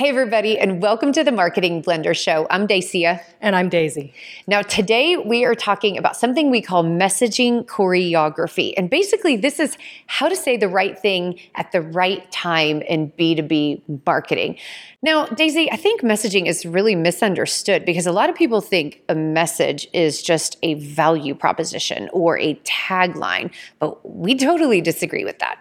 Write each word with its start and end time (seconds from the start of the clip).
Hey, 0.00 0.08
everybody, 0.08 0.58
and 0.58 0.80
welcome 0.80 1.12
to 1.12 1.22
the 1.22 1.30
Marketing 1.30 1.82
Blender 1.82 2.16
Show. 2.16 2.46
I'm 2.48 2.66
Dacia. 2.66 3.20
And 3.42 3.54
I'm 3.54 3.68
Daisy. 3.68 4.14
Now, 4.46 4.62
today 4.62 5.18
we 5.18 5.44
are 5.44 5.54
talking 5.54 5.98
about 5.98 6.16
something 6.16 6.48
we 6.48 6.62
call 6.62 6.82
messaging 6.82 7.66
choreography. 7.66 8.72
And 8.78 8.88
basically, 8.88 9.36
this 9.36 9.60
is 9.60 9.76
how 10.06 10.30
to 10.30 10.36
say 10.36 10.56
the 10.56 10.70
right 10.70 10.98
thing 10.98 11.38
at 11.54 11.70
the 11.72 11.82
right 11.82 12.32
time 12.32 12.80
in 12.80 13.10
B2B 13.10 14.06
marketing. 14.06 14.56
Now, 15.02 15.26
Daisy, 15.26 15.70
I 15.70 15.76
think 15.76 16.00
messaging 16.00 16.46
is 16.46 16.64
really 16.64 16.94
misunderstood 16.94 17.84
because 17.84 18.06
a 18.06 18.12
lot 18.12 18.30
of 18.30 18.34
people 18.34 18.62
think 18.62 19.02
a 19.10 19.14
message 19.14 19.86
is 19.92 20.22
just 20.22 20.56
a 20.62 20.76
value 20.76 21.34
proposition 21.34 22.08
or 22.14 22.38
a 22.38 22.54
tagline, 22.64 23.52
but 23.78 24.00
we 24.08 24.34
totally 24.34 24.80
disagree 24.80 25.26
with 25.26 25.40
that. 25.40 25.58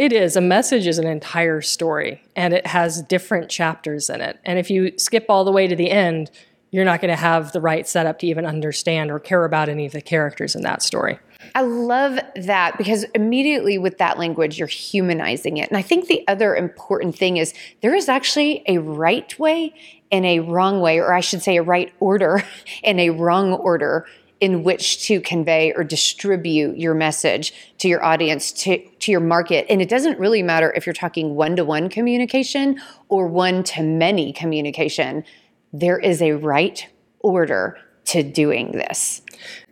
It 0.00 0.14
is. 0.14 0.34
A 0.34 0.40
message 0.40 0.86
is 0.86 0.98
an 0.98 1.06
entire 1.06 1.60
story 1.60 2.22
and 2.34 2.54
it 2.54 2.66
has 2.66 3.02
different 3.02 3.50
chapters 3.50 4.08
in 4.08 4.22
it. 4.22 4.38
And 4.46 4.58
if 4.58 4.70
you 4.70 4.96
skip 4.96 5.26
all 5.28 5.44
the 5.44 5.52
way 5.52 5.66
to 5.66 5.76
the 5.76 5.90
end, 5.90 6.30
you're 6.70 6.86
not 6.86 7.02
going 7.02 7.10
to 7.10 7.20
have 7.20 7.52
the 7.52 7.60
right 7.60 7.86
setup 7.86 8.18
to 8.20 8.26
even 8.26 8.46
understand 8.46 9.10
or 9.10 9.18
care 9.18 9.44
about 9.44 9.68
any 9.68 9.84
of 9.84 9.92
the 9.92 10.00
characters 10.00 10.54
in 10.54 10.62
that 10.62 10.82
story. 10.82 11.18
I 11.54 11.60
love 11.60 12.18
that 12.34 12.78
because 12.78 13.04
immediately 13.14 13.76
with 13.76 13.98
that 13.98 14.18
language, 14.18 14.58
you're 14.58 14.68
humanizing 14.68 15.58
it. 15.58 15.68
And 15.68 15.76
I 15.76 15.82
think 15.82 16.06
the 16.06 16.26
other 16.28 16.56
important 16.56 17.14
thing 17.14 17.36
is 17.36 17.52
there 17.82 17.94
is 17.94 18.08
actually 18.08 18.64
a 18.68 18.78
right 18.78 19.38
way 19.38 19.74
and 20.10 20.24
a 20.24 20.40
wrong 20.40 20.80
way, 20.80 20.98
or 20.98 21.12
I 21.12 21.20
should 21.20 21.42
say, 21.42 21.58
a 21.58 21.62
right 21.62 21.92
order 22.00 22.42
and 22.82 22.98
a 23.00 23.10
wrong 23.10 23.52
order 23.52 24.06
in 24.40 24.64
which 24.64 25.06
to 25.06 25.20
convey 25.20 25.72
or 25.74 25.84
distribute 25.84 26.78
your 26.78 26.94
message 26.94 27.52
to 27.78 27.88
your 27.88 28.02
audience, 28.04 28.50
to, 28.52 28.78
to 28.98 29.12
your 29.12 29.20
market. 29.20 29.66
And 29.68 29.82
it 29.82 29.88
doesn't 29.88 30.18
really 30.18 30.42
matter 30.42 30.72
if 30.74 30.86
you're 30.86 30.94
talking 30.94 31.34
one 31.34 31.56
to 31.56 31.64
one 31.64 31.88
communication 31.88 32.80
or 33.08 33.28
one 33.28 33.62
to 33.64 33.82
many 33.82 34.32
communication. 34.32 35.24
There 35.72 35.98
is 35.98 36.22
a 36.22 36.32
right 36.32 36.86
order 37.20 37.78
to 38.06 38.22
doing 38.22 38.72
this. 38.72 39.22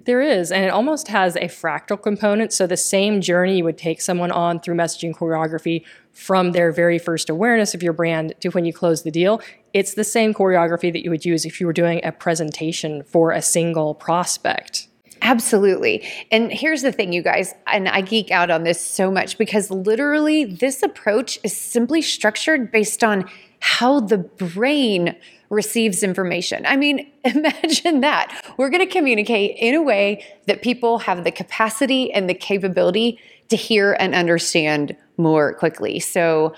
There 0.08 0.22
is, 0.22 0.50
and 0.50 0.64
it 0.64 0.70
almost 0.70 1.08
has 1.08 1.36
a 1.36 1.48
fractal 1.48 2.00
component. 2.02 2.54
So, 2.54 2.66
the 2.66 2.78
same 2.78 3.20
journey 3.20 3.58
you 3.58 3.64
would 3.64 3.76
take 3.76 4.00
someone 4.00 4.32
on 4.32 4.58
through 4.58 4.76
messaging 4.76 5.14
choreography 5.14 5.84
from 6.14 6.52
their 6.52 6.72
very 6.72 6.98
first 6.98 7.28
awareness 7.28 7.74
of 7.74 7.82
your 7.82 7.92
brand 7.92 8.32
to 8.40 8.48
when 8.48 8.64
you 8.64 8.72
close 8.72 9.02
the 9.02 9.10
deal, 9.10 9.42
it's 9.74 9.92
the 9.92 10.04
same 10.04 10.32
choreography 10.32 10.90
that 10.90 11.04
you 11.04 11.10
would 11.10 11.26
use 11.26 11.44
if 11.44 11.60
you 11.60 11.66
were 11.66 11.74
doing 11.74 12.00
a 12.04 12.10
presentation 12.10 13.02
for 13.02 13.32
a 13.32 13.42
single 13.42 13.94
prospect. 13.94 14.88
Absolutely. 15.20 16.08
And 16.30 16.50
here's 16.50 16.80
the 16.80 16.90
thing, 16.90 17.12
you 17.12 17.20
guys, 17.20 17.52
and 17.66 17.86
I 17.86 18.00
geek 18.00 18.30
out 18.30 18.50
on 18.50 18.62
this 18.62 18.80
so 18.80 19.10
much 19.10 19.36
because 19.36 19.70
literally 19.70 20.46
this 20.46 20.82
approach 20.82 21.38
is 21.42 21.54
simply 21.54 22.00
structured 22.00 22.72
based 22.72 23.04
on 23.04 23.28
how 23.60 24.00
the 24.00 24.18
brain 24.18 25.16
receives 25.50 26.02
information. 26.02 26.64
I 26.66 26.76
mean, 26.76 27.10
imagine 27.24 28.00
that. 28.00 28.44
We're 28.56 28.70
going 28.70 28.86
to 28.86 28.92
communicate 28.92 29.56
in 29.58 29.74
a 29.74 29.82
way 29.82 30.24
that 30.46 30.62
people 30.62 30.98
have 30.98 31.24
the 31.24 31.30
capacity 31.30 32.12
and 32.12 32.28
the 32.28 32.34
capability 32.34 33.18
to 33.48 33.56
hear 33.56 33.94
and 33.94 34.14
understand 34.14 34.96
more 35.16 35.54
quickly. 35.54 36.00
So 36.00 36.54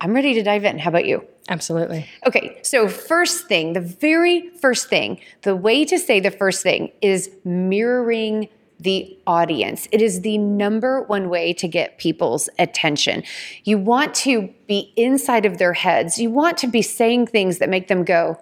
I'm 0.00 0.12
ready 0.14 0.34
to 0.34 0.42
dive 0.42 0.64
in. 0.64 0.78
How 0.78 0.90
about 0.90 1.06
you? 1.06 1.26
Absolutely. 1.48 2.08
Okay, 2.26 2.58
so 2.62 2.88
first 2.88 3.46
thing, 3.46 3.74
the 3.74 3.80
very 3.80 4.48
first 4.60 4.88
thing, 4.88 5.20
the 5.42 5.54
way 5.54 5.84
to 5.84 5.98
say 5.98 6.20
the 6.20 6.30
first 6.30 6.62
thing 6.62 6.90
is 7.02 7.30
mirroring 7.44 8.48
the 8.84 9.18
audience. 9.26 9.88
It 9.90 10.00
is 10.00 10.20
the 10.20 10.38
number 10.38 11.02
one 11.02 11.28
way 11.28 11.52
to 11.54 11.66
get 11.66 11.98
people's 11.98 12.48
attention. 12.58 13.24
You 13.64 13.78
want 13.78 14.14
to 14.16 14.54
be 14.68 14.92
inside 14.96 15.46
of 15.46 15.58
their 15.58 15.72
heads. 15.72 16.18
You 16.18 16.30
want 16.30 16.58
to 16.58 16.66
be 16.66 16.82
saying 16.82 17.26
things 17.26 17.58
that 17.58 17.68
make 17.68 17.88
them 17.88 18.04
go, 18.04 18.38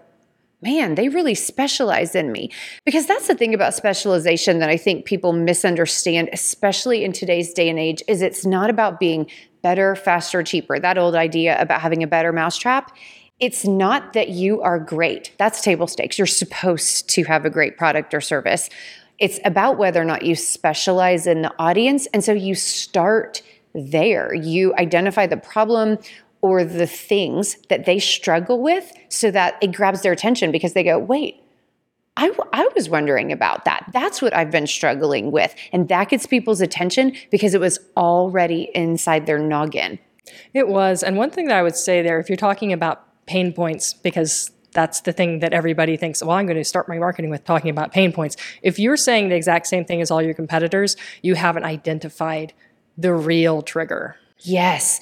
man, 0.60 0.94
they 0.94 1.08
really 1.08 1.34
specialize 1.34 2.14
in 2.14 2.30
me. 2.30 2.50
Because 2.84 3.06
that's 3.06 3.26
the 3.26 3.34
thing 3.34 3.54
about 3.54 3.74
specialization 3.74 4.58
that 4.58 4.68
I 4.68 4.76
think 4.76 5.04
people 5.04 5.32
misunderstand, 5.32 6.28
especially 6.32 7.04
in 7.04 7.12
today's 7.12 7.52
day 7.52 7.68
and 7.68 7.78
age, 7.78 8.02
is 8.06 8.22
it's 8.22 8.44
not 8.44 8.70
about 8.70 9.00
being 9.00 9.28
better, 9.62 9.94
faster, 9.94 10.42
cheaper. 10.42 10.78
That 10.78 10.98
old 10.98 11.14
idea 11.14 11.60
about 11.60 11.80
having 11.80 12.02
a 12.02 12.06
better 12.06 12.32
mousetrap. 12.32 12.96
It's 13.40 13.64
not 13.64 14.12
that 14.12 14.28
you 14.28 14.60
are 14.62 14.78
great. 14.78 15.32
That's 15.36 15.60
table 15.60 15.88
stakes. 15.88 16.16
You're 16.16 16.26
supposed 16.26 17.08
to 17.10 17.24
have 17.24 17.44
a 17.44 17.50
great 17.50 17.76
product 17.76 18.14
or 18.14 18.20
service. 18.20 18.70
It's 19.22 19.38
about 19.44 19.78
whether 19.78 20.02
or 20.02 20.04
not 20.04 20.22
you 20.22 20.34
specialize 20.34 21.28
in 21.28 21.42
the 21.42 21.54
audience. 21.56 22.06
And 22.12 22.24
so 22.24 22.32
you 22.32 22.56
start 22.56 23.40
there. 23.72 24.34
You 24.34 24.74
identify 24.74 25.28
the 25.28 25.36
problem 25.36 25.98
or 26.40 26.64
the 26.64 26.88
things 26.88 27.56
that 27.68 27.86
they 27.86 28.00
struggle 28.00 28.60
with 28.60 28.92
so 29.08 29.30
that 29.30 29.58
it 29.62 29.72
grabs 29.72 30.02
their 30.02 30.10
attention 30.10 30.50
because 30.50 30.72
they 30.72 30.82
go, 30.82 30.98
wait, 30.98 31.40
I, 32.16 32.36
I 32.52 32.68
was 32.74 32.88
wondering 32.88 33.30
about 33.30 33.64
that. 33.64 33.88
That's 33.92 34.20
what 34.20 34.34
I've 34.34 34.50
been 34.50 34.66
struggling 34.66 35.30
with. 35.30 35.54
And 35.72 35.88
that 35.88 36.08
gets 36.08 36.26
people's 36.26 36.60
attention 36.60 37.14
because 37.30 37.54
it 37.54 37.60
was 37.60 37.78
already 37.96 38.70
inside 38.74 39.26
their 39.26 39.38
noggin. 39.38 40.00
It 40.52 40.66
was. 40.66 41.04
And 41.04 41.16
one 41.16 41.30
thing 41.30 41.46
that 41.46 41.56
I 41.56 41.62
would 41.62 41.76
say 41.76 42.02
there, 42.02 42.18
if 42.18 42.28
you're 42.28 42.36
talking 42.36 42.72
about 42.72 43.06
pain 43.26 43.52
points, 43.52 43.94
because 43.94 44.50
that's 44.72 45.02
the 45.02 45.12
thing 45.12 45.40
that 45.40 45.52
everybody 45.52 45.96
thinks, 45.96 46.22
well, 46.22 46.36
I'm 46.36 46.46
going 46.46 46.56
to 46.56 46.64
start 46.64 46.88
my 46.88 46.98
marketing 46.98 47.30
with 47.30 47.44
talking 47.44 47.70
about 47.70 47.92
pain 47.92 48.12
points. 48.12 48.36
If 48.62 48.78
you're 48.78 48.96
saying 48.96 49.28
the 49.28 49.36
exact 49.36 49.66
same 49.66 49.84
thing 49.84 50.00
as 50.00 50.10
all 50.10 50.22
your 50.22 50.34
competitors, 50.34 50.96
you 51.22 51.34
haven't 51.34 51.64
identified 51.64 52.52
the 52.96 53.14
real 53.14 53.62
trigger. 53.62 54.16
Yes. 54.40 55.00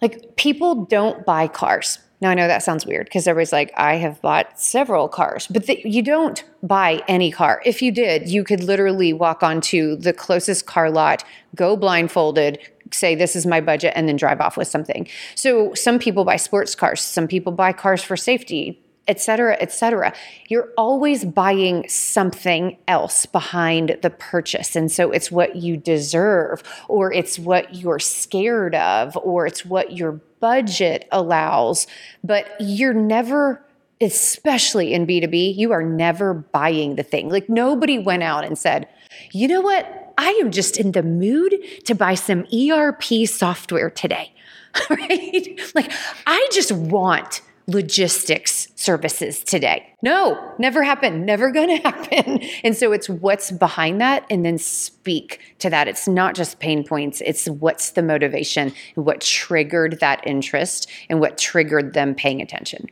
Like 0.00 0.36
people 0.36 0.84
don't 0.86 1.24
buy 1.24 1.48
cars. 1.48 1.98
Now 2.20 2.30
I 2.30 2.34
know 2.34 2.48
that 2.48 2.62
sounds 2.62 2.86
weird 2.86 3.06
because 3.06 3.26
everybody's 3.26 3.52
like, 3.52 3.72
I 3.76 3.96
have 3.96 4.22
bought 4.22 4.58
several 4.58 5.08
cars, 5.08 5.46
but 5.48 5.66
the, 5.66 5.80
you 5.84 6.02
don't 6.02 6.42
buy 6.62 7.02
any 7.08 7.30
car. 7.30 7.60
If 7.64 7.82
you 7.82 7.92
did, 7.92 8.28
you 8.28 8.42
could 8.42 8.64
literally 8.64 9.12
walk 9.12 9.42
onto 9.42 9.96
the 9.96 10.14
closest 10.14 10.66
car 10.66 10.90
lot, 10.90 11.24
go 11.54 11.76
blindfolded, 11.76 12.58
say, 12.92 13.14
This 13.14 13.36
is 13.36 13.46
my 13.46 13.60
budget, 13.60 13.92
and 13.96 14.08
then 14.08 14.16
drive 14.16 14.40
off 14.40 14.56
with 14.56 14.68
something. 14.68 15.06
So 15.34 15.74
some 15.74 15.98
people 15.98 16.24
buy 16.24 16.36
sports 16.36 16.74
cars, 16.74 17.00
some 17.00 17.28
people 17.28 17.52
buy 17.52 17.72
cars 17.72 18.02
for 18.02 18.16
safety, 18.16 18.80
et 19.08 19.20
cetera, 19.20 19.56
et 19.60 19.72
cetera. 19.72 20.12
You're 20.48 20.72
always 20.76 21.24
buying 21.24 21.88
something 21.88 22.76
else 22.88 23.26
behind 23.26 23.98
the 24.02 24.10
purchase. 24.10 24.74
And 24.76 24.90
so 24.90 25.10
it's 25.10 25.30
what 25.30 25.56
you 25.56 25.76
deserve, 25.76 26.62
or 26.88 27.12
it's 27.12 27.38
what 27.38 27.74
you're 27.74 27.98
scared 27.98 28.74
of, 28.74 29.16
or 29.16 29.46
it's 29.46 29.64
what 29.64 29.96
your 29.96 30.12
budget 30.40 31.06
allows. 31.12 31.86
But 32.24 32.48
you're 32.58 32.94
never, 32.94 33.64
especially 34.00 34.92
in 34.92 35.06
B2B, 35.06 35.56
you 35.56 35.72
are 35.72 35.84
never 35.84 36.34
buying 36.34 36.96
the 36.96 37.02
thing. 37.02 37.28
Like 37.28 37.48
nobody 37.48 37.98
went 37.98 38.22
out 38.22 38.44
and 38.44 38.58
said, 38.58 38.88
you 39.32 39.48
know 39.48 39.60
what? 39.60 40.05
I 40.18 40.30
am 40.42 40.50
just 40.50 40.78
in 40.78 40.92
the 40.92 41.02
mood 41.02 41.54
to 41.84 41.94
buy 41.94 42.14
some 42.14 42.46
ERP 42.52 43.26
software 43.26 43.90
today. 43.90 44.32
right? 44.90 45.60
Like, 45.74 45.92
I 46.26 46.48
just 46.52 46.72
want 46.72 47.40
logistics 47.66 48.68
services 48.76 49.42
today. 49.42 49.92
No, 50.02 50.54
never 50.58 50.82
happened, 50.82 51.26
never 51.26 51.50
to 51.50 51.76
happen. 51.84 52.40
And 52.62 52.76
so 52.76 52.92
it's 52.92 53.08
what's 53.08 53.50
behind 53.50 54.00
that 54.00 54.24
and 54.30 54.44
then 54.44 54.58
speak 54.58 55.40
to 55.58 55.70
that. 55.70 55.88
It's 55.88 56.06
not 56.06 56.34
just 56.34 56.60
pain 56.60 56.84
points, 56.84 57.20
it's 57.24 57.46
what's 57.46 57.90
the 57.90 58.02
motivation 58.02 58.72
and 58.94 59.04
what 59.04 59.20
triggered 59.20 59.98
that 60.00 60.24
interest 60.26 60.88
and 61.08 61.20
what 61.20 61.38
triggered 61.38 61.94
them 61.94 62.14
paying 62.14 62.40
attention. 62.40 62.86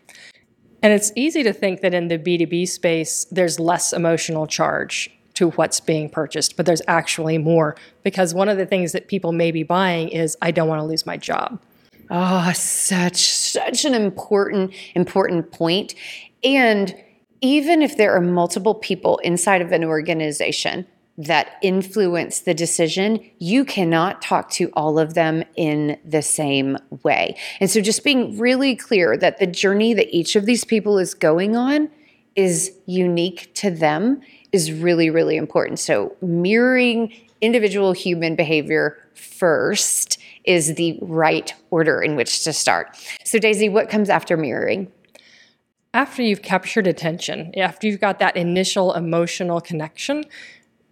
And 0.83 0.93
it's 0.93 1.13
easy 1.17 1.43
to 1.45 1.53
think 1.53 1.81
that 1.81 1.95
in 1.95 2.09
the 2.09 2.19
B2B 2.19 2.69
space, 2.69 3.25
there's 3.31 3.59
less 3.59 3.93
emotional 3.93 4.47
charge 4.47 5.11
to 5.35 5.51
what's 5.51 5.81
being 5.81 6.09
purchased, 6.09 6.57
but 6.57 6.67
there's 6.67 6.83
actually 6.89 7.39
more 7.39 7.77
because 8.03 8.35
one 8.35 8.49
of 8.49 8.57
the 8.57 8.67
things 8.67 8.93
that 8.93 9.09
people 9.09 9.33
may 9.33 9.51
be 9.51 9.63
buying 9.63 10.09
is 10.09 10.37
I 10.41 10.51
don't 10.51 10.69
want 10.69 10.81
to 10.81 10.85
lose 10.85 11.07
my 11.07 11.17
job. 11.17 11.61
Oh, 12.11 12.53
such, 12.55 13.17
such 13.17 13.85
an 13.85 13.95
important, 13.95 14.73
important 14.95 15.51
point. 15.51 15.95
And 16.43 16.95
even 17.41 17.83
if 17.83 17.97
there 17.97 18.15
are 18.15 18.21
multiple 18.21 18.75
people 18.75 19.19
inside 19.19 19.63
of 19.63 19.73
an 19.73 19.85
organization 19.85 20.87
that 21.17 21.53
influence 21.63 22.41
the 22.41 22.55
decision, 22.55 23.21
you 23.39 23.65
cannot 23.65 24.21
talk 24.21 24.51
to 24.51 24.71
all 24.75 24.99
of 24.99 25.15
them 25.15 25.45
in 25.57 25.99
the 26.05 26.23
same 26.23 26.77
way. 27.03 27.37
And 27.61 27.71
so 27.71 27.81
just 27.81 28.03
being 28.03 28.39
really 28.39 28.75
clear 28.75 29.17
that 29.17 29.39
the 29.39 29.47
journey 29.47 29.95
that 29.95 30.15
each 30.15 30.37
of 30.37 30.45
these 30.45 30.65
people 30.65 30.99
is 30.99 31.15
going 31.15 31.57
on 31.57 31.89
is 32.37 32.73
unique 32.87 33.53
to 33.55 33.71
them 33.71 34.21
is 34.53 34.73
really, 34.73 35.11
really 35.11 35.37
important. 35.37 35.79
So 35.79 36.17
mirroring 36.21 37.13
individual 37.41 37.93
human 37.93 38.37
behavior 38.37 38.97
first 39.15 40.19
is 40.45 40.75
the 40.75 40.99
right 41.01 41.53
order 41.71 42.03
in 42.03 42.17
which 42.17 42.45
to 42.45 42.53
start. 42.53 42.97
So, 43.25 43.39
Daisy, 43.39 43.69
what 43.69 43.89
comes 43.89 44.09
after 44.11 44.37
mirroring? 44.37 44.93
After 45.93 46.23
you've 46.23 46.43
captured 46.43 46.87
attention, 46.87 47.53
after 47.59 47.87
you've 47.87 48.01
got 48.01 48.19
that 48.19 48.37
initial 48.37 48.95
emotional 48.95 49.61
connection, 49.61 50.25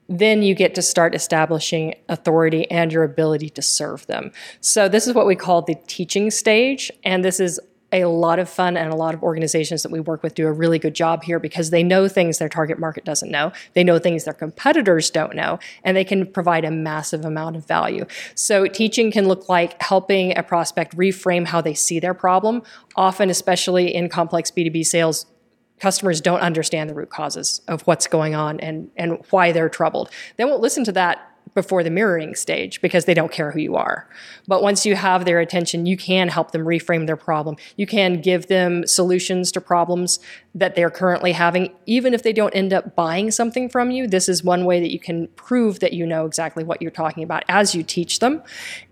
then 0.09 0.43
you 0.43 0.55
get 0.55 0.75
to 0.75 0.83
start 0.83 1.15
establishing 1.15 1.94
authority 2.09 2.71
and 2.71 2.93
your 2.93 3.03
ability 3.03 3.50
to 3.50 3.62
serve 3.62 4.06
them. 4.06 4.31
So, 4.61 4.89
this 4.89 5.06
is 5.06 5.15
what 5.15 5.27
we 5.27 5.37
call 5.37 5.62
the 5.62 5.77
teaching 5.87 6.31
stage. 6.31 6.91
And 7.05 7.25
this 7.25 7.41
is 7.41 7.61
a 7.93 8.05
lot 8.05 8.39
of 8.39 8.49
fun 8.49 8.77
and 8.77 8.93
a 8.93 8.97
lot 8.97 9.15
of 9.15 9.23
organizations 9.23 9.83
that 9.83 9.93
we 9.93 10.00
work 10.00 10.23
with 10.23 10.35
do 10.35 10.47
a 10.47 10.53
really 10.53 10.79
good 10.79 10.94
job 10.94 11.23
here 11.23 11.39
because 11.39 11.71
they 11.71 11.83
know 11.83 12.09
things 12.09 12.39
their 12.39 12.49
target 12.49 12.79
market 12.79 13.05
doesn't 13.05 13.31
know. 13.31 13.53
They 13.75 13.85
know 13.85 13.99
things 13.99 14.25
their 14.25 14.35
competitors 14.35 15.11
don't 15.11 15.35
know, 15.35 15.59
and 15.85 15.97
they 15.97 16.05
can 16.05 16.27
provide 16.27 16.65
a 16.65 16.71
massive 16.71 17.25
amount 17.25 17.56
of 17.56 17.67
value. 17.67 18.06
So, 18.35 18.67
teaching 18.67 19.11
can 19.11 19.29
look 19.29 19.49
like 19.49 19.81
helping 19.83 20.37
a 20.37 20.43
prospect 20.43 20.97
reframe 20.97 21.47
how 21.47 21.61
they 21.61 21.75
see 21.75 22.00
their 22.00 22.15
problem. 22.15 22.62
Often, 22.97 23.31
especially 23.31 23.94
in 23.94 24.09
complex 24.09 24.50
B2B 24.50 24.85
sales, 24.87 25.27
customers 25.81 26.21
don't 26.21 26.41
understand 26.41 26.89
the 26.89 26.94
root 26.94 27.11
causes 27.11 27.61
of 27.67 27.83
what's 27.83 28.06
going 28.06 28.35
on 28.35 28.61
and, 28.61 28.91
and 28.97 29.19
why 29.31 29.50
they're 29.50 29.69
troubled. 29.69 30.11
They 30.37 30.44
won't 30.44 30.61
listen 30.61 30.85
to 30.85 30.93
that 30.93 31.31
before 31.54 31.82
the 31.82 31.90
mirroring 31.90 32.34
stage 32.34 32.81
because 32.81 33.04
they 33.04 33.14
don't 33.14 33.32
care 33.32 33.50
who 33.50 33.60
you 33.60 33.76
are. 33.76 34.08
But 34.46 34.62
once 34.62 34.87
you 34.87 34.96
have 34.96 35.25
their 35.25 35.40
attention, 35.40 35.87
you 35.87 35.96
can 35.96 36.28
help 36.28 36.52
them 36.52 36.64
reframe 36.64 37.06
their 37.06 37.16
problem. 37.16 37.56
You 37.76 37.87
can 37.87 38.20
give 38.20 38.46
them 38.46 38.87
solutions 38.87 39.52
to 39.52 39.60
problems 39.60 40.19
that 40.54 40.75
they're 40.75 40.90
currently 40.90 41.32
having, 41.32 41.72
even 41.87 42.12
if 42.12 42.22
they 42.22 42.32
don't 42.32 42.54
end 42.54 42.72
up 42.72 42.94
buying 42.94 43.31
something 43.31 43.69
from 43.69 43.90
you. 43.90 44.06
This 44.06 44.28
is 44.28 44.44
one 44.44 44.64
way 44.64 44.81
that 44.81 44.93
you 44.93 44.99
can 44.99 45.28
prove 45.28 45.81
that 45.81 45.94
you 45.94 46.04
know 46.06 46.26
exactly 46.26 46.62
what 46.62 46.82
you're 46.82 46.90
talking 46.90 47.25
about 47.25 47.43
as 47.49 47.75
you 47.75 47.82
teach 47.82 48.19
them. 48.19 48.43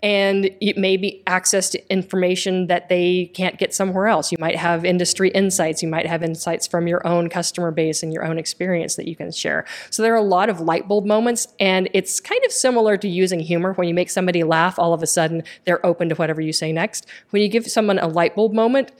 And 0.02 0.50
it 0.60 0.78
may 0.78 0.96
be 0.96 1.22
access 1.26 1.68
to 1.70 1.92
information 1.92 2.68
that 2.68 2.88
they 2.88 3.26
can't 3.34 3.58
get 3.58 3.74
somewhere 3.74 4.06
else. 4.06 4.32
You 4.32 4.38
might 4.40 4.56
have 4.56 4.84
industry 4.84 5.28
insights, 5.30 5.82
you 5.82 5.88
might 5.88 6.06
have 6.06 6.22
insights 6.22 6.66
from 6.66 6.86
your 6.86 7.06
own 7.06 7.28
customer 7.28 7.70
base 7.70 8.02
and 8.02 8.12
your 8.12 8.24
own 8.24 8.38
experience 8.38 8.96
that 8.96 9.06
you 9.06 9.16
can 9.16 9.30
share. 9.30 9.66
So 9.90 10.02
there 10.02 10.14
are 10.14 10.18
a 10.18 10.22
lot 10.22 10.48
of 10.48 10.60
light 10.60 10.88
bulb 10.88 11.04
moments, 11.04 11.48
and 11.58 11.90
it's 11.92 12.20
kind 12.20 12.42
of 12.44 12.49
similar 12.50 12.96
to 12.96 13.08
using 13.08 13.40
humor. 13.40 13.72
When 13.74 13.88
you 13.88 13.94
make 13.94 14.10
somebody 14.10 14.42
laugh, 14.42 14.78
all 14.78 14.92
of 14.92 15.02
a 15.02 15.06
sudden 15.06 15.42
they're 15.64 15.84
open 15.84 16.08
to 16.08 16.14
whatever 16.14 16.40
you 16.40 16.52
say 16.52 16.72
next. 16.72 17.06
When 17.30 17.42
you 17.42 17.48
give 17.48 17.66
someone 17.66 17.98
a 17.98 18.06
light 18.06 18.34
bulb 18.34 18.52
moment, 18.52 18.92